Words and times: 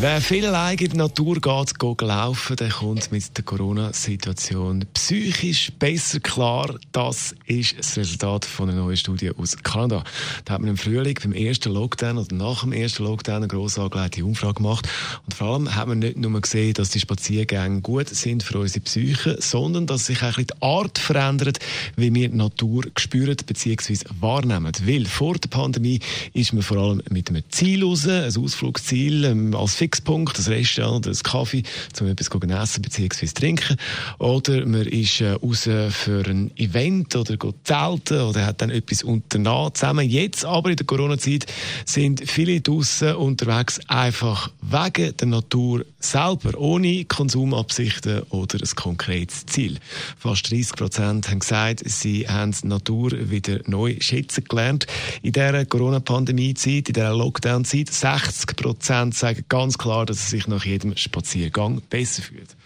Wer 0.00 0.20
viel 0.20 0.46
allein 0.46 0.78
in 0.78 0.90
die 0.90 0.96
Natur 0.96 1.34
geht, 1.40 1.78
geht 1.78 2.00
laufen, 2.00 2.56
der 2.56 2.70
kommt 2.70 3.12
mit 3.12 3.36
der 3.36 3.44
Corona-Situation 3.44 4.84
psychisch 4.94 5.70
besser 5.78 6.18
klar. 6.18 6.74
Das 6.90 7.36
ist 7.46 7.78
das 7.78 7.96
Resultat 7.96 8.44
von 8.44 8.68
einer 8.68 8.80
neuen 8.80 8.96
Studie 8.96 9.30
aus 9.30 9.56
Kanada. 9.62 10.02
Da 10.44 10.54
hat 10.54 10.60
man 10.60 10.70
im 10.70 10.76
Frühling 10.76 11.16
beim 11.22 11.32
ersten 11.32 11.72
Lockdown 11.72 12.18
oder 12.18 12.34
nach 12.34 12.62
dem 12.62 12.72
ersten 12.72 13.04
Lockdown 13.04 13.36
eine 13.36 13.48
gross 13.48 13.78
angelegte 13.78 14.24
Umfrage 14.24 14.54
gemacht. 14.54 14.88
Und 15.24 15.34
vor 15.34 15.48
allem 15.48 15.72
hat 15.72 15.86
man 15.86 16.00
nicht 16.00 16.16
nur 16.16 16.40
gesehen, 16.40 16.74
dass 16.74 16.90
die 16.90 17.00
Spaziergänge 17.00 17.82
gut 17.82 18.08
sind 18.08 18.42
für 18.42 18.58
unsere 18.58 18.80
Psyche, 18.80 19.36
sondern 19.40 19.86
dass 19.86 20.06
sich 20.06 20.22
auch 20.22 20.36
die 20.36 20.62
Art 20.62 20.98
verändert, 20.98 21.60
wie 21.96 22.12
wir 22.12 22.28
die 22.28 22.36
Natur 22.36 22.84
spüren 22.96 23.36
bzw. 23.36 23.98
wahrnehmen. 24.20 24.72
Weil 24.84 25.04
vor 25.06 25.34
der 25.34 25.48
Pandemie 25.48 26.00
ist 26.32 26.52
man 26.54 26.62
vor 26.62 26.78
allem 26.78 27.02
mit 27.10 27.28
einem 27.28 27.42
Ziel 27.50 27.84
raus, 27.84 28.08
ein 28.08 28.36
Ausflugsziel 28.36 29.24
ähm, 29.24 29.54
als 29.54 29.81
Fixpunkt, 29.82 30.38
ein 30.38 30.44
Restaurant 30.44 31.08
ein 31.08 31.18
Kaffee, 31.24 31.64
um 32.00 32.06
etwas 32.06 32.28
zu 32.28 32.38
essen 32.38 32.82
bzw. 32.82 33.26
trinken. 33.26 33.76
Oder 34.18 34.64
man 34.64 34.86
ist 34.86 35.20
äh, 35.20 35.32
raus 35.32 35.62
für 35.62 36.22
ein 36.24 36.56
Event 36.56 37.16
oder 37.16 37.36
geht 37.36 37.54
zelten 37.64 38.20
oder 38.20 38.46
hat 38.46 38.62
dann 38.62 38.70
etwas 38.70 39.02
unternommen 39.02 39.74
zusammen. 39.74 40.08
Jetzt 40.08 40.44
aber 40.44 40.70
in 40.70 40.76
der 40.76 40.86
Corona-Zeit 40.86 41.46
sind 41.84 42.22
viele 42.30 42.60
draußen 42.60 43.16
unterwegs 43.16 43.80
einfach 43.88 44.50
wegen 44.60 45.16
der 45.16 45.26
Natur 45.26 45.84
selber, 45.98 46.56
ohne 46.58 47.04
Konsumabsichten 47.04 48.22
oder 48.30 48.58
ein 48.60 48.76
konkretes 48.76 49.46
Ziel. 49.46 49.78
Fast 50.16 50.50
30 50.50 50.76
Prozent 50.76 51.28
haben 51.28 51.40
gesagt, 51.40 51.82
sie 51.84 52.28
haben 52.28 52.52
die 52.52 52.68
Natur 52.68 53.10
wieder 53.30 53.58
neu 53.66 53.96
schätzen 53.98 54.44
gelernt. 54.44 54.86
In 55.22 55.32
dieser 55.32 55.64
Corona-Pandemie-Zeit, 55.64 56.88
in 56.88 56.94
dieser 56.94 57.14
Lockdown-Zeit, 57.14 57.92
60 57.92 58.56
Prozent 58.56 59.14
sagen 59.14 59.44
ganz 59.48 59.71
ganz 59.72 59.78
klar, 59.78 60.04
dass 60.06 60.24
er 60.24 60.28
sich 60.28 60.46
nach 60.48 60.64
jedem 60.64 60.96
Spaziergang 60.96 61.80
besser 61.88 62.22
fühlt. 62.22 62.56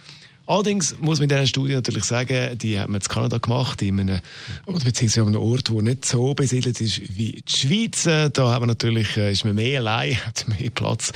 Allerdings 0.48 0.96
muss 1.00 1.18
man 1.18 1.24
in 1.24 1.28
dieser 1.30 1.46
Studie 1.46 1.74
natürlich 1.74 2.04
sagen, 2.04 2.56
die 2.58 2.78
hat 2.78 2.88
man 2.88 3.00
in 3.00 3.08
Kanada 3.08 3.38
gemacht, 3.38 3.82
in 3.82 3.98
einem, 3.98 4.20
beziehungsweise 4.66 5.22
an 5.22 5.28
einem 5.28 5.42
Ort, 5.42 5.68
der 5.68 5.82
nicht 5.82 6.04
so 6.04 6.34
besiedelt 6.34 6.80
ist 6.80 7.00
wie 7.16 7.42
die 7.42 7.52
Schweiz. 7.52 8.04
Da 8.04 8.52
haben 8.52 8.62
wir 8.62 8.66
natürlich, 8.66 9.16
äh, 9.16 9.32
ist 9.32 9.44
man 9.44 9.56
mehr 9.56 9.80
allein, 9.80 10.16
hat 10.26 10.46
mehr 10.48 10.70
Platz. 10.70 11.12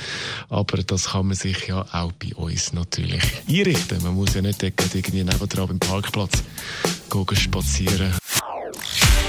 Aber 0.49 0.77
das 0.83 1.09
kann 1.09 1.27
man 1.27 1.35
sich 1.35 1.67
ja 1.67 1.85
auch 1.91 2.11
bei 2.13 2.35
uns 2.35 2.73
natürlich 2.73 3.23
einrichten. 3.47 4.03
Man 4.03 4.15
muss 4.15 4.33
ja 4.33 4.41
nicht 4.41 4.63
irgendwie 4.63 5.23
nebendran 5.23 5.67
beim 5.67 5.79
Parkplatz 5.79 6.43
gehen 7.09 7.35
spazieren. 7.35 8.13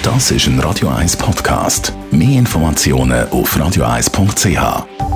Das 0.02 0.32
ist 0.32 0.46
ein 0.46 0.58
Radio 0.58 0.88
1 0.88 1.16
Podcast. 1.16 1.92
Mehr 2.10 2.38
Informationen 2.38 3.28
auf 3.28 3.56
radio1.ch. 3.56 5.11